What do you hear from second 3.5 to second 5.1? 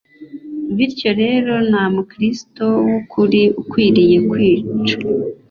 ukwiriye kwica